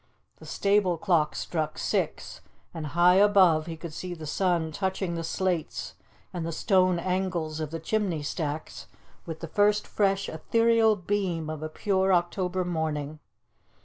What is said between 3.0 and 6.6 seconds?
above he could see the sun touching the slates and the